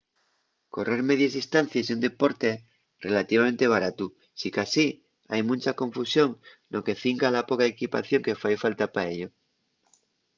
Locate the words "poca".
7.49-7.69